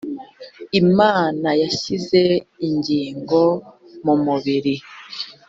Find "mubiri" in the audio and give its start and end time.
4.25-4.75